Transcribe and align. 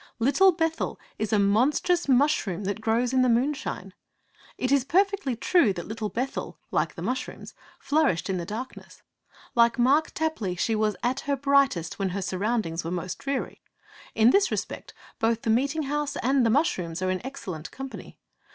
Little 0.17 0.51
Bethel 0.51 0.99
is 1.19 1.31
a 1.31 1.37
'monstrous 1.37 2.07
mushroom 2.09 2.63
that 2.63 2.81
grows 2.81 3.13
in 3.13 3.21
the 3.21 3.29
moonshine.' 3.29 3.93
It 4.57 4.71
is 4.71 4.83
perfectly 4.83 5.35
true 5.35 5.73
that 5.73 5.87
Little 5.87 6.09
Bethel, 6.09 6.57
like 6.71 6.95
the 6.95 7.03
mushrooms, 7.03 7.53
flourished 7.77 8.27
in 8.27 8.37
the 8.39 8.43
darkness. 8.43 9.03
Like 9.53 9.77
Mark 9.77 10.09
Tapley, 10.15 10.55
she 10.55 10.73
was 10.73 10.95
at 11.03 11.19
her 11.29 11.35
brightest 11.35 11.99
when 11.99 12.09
her 12.17 12.21
surroundings 12.23 12.83
were 12.83 12.89
most 12.89 13.19
dreary. 13.19 13.61
In 14.15 14.31
this 14.31 14.49
respect 14.49 14.95
both 15.19 15.43
the 15.43 15.51
meeting 15.51 15.83
house 15.83 16.15
and 16.23 16.43
the 16.43 16.49
mushrooms 16.49 17.03
are 17.03 17.11
in 17.11 17.23
excellent 17.23 17.69
company. 17.69 18.17